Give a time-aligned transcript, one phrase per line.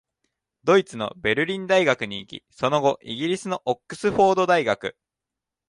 [0.63, 4.97] ドイツのベルリン大学に行き、その後、イギリスのオックスフォード大学、